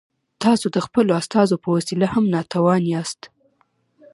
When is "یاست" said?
2.93-3.21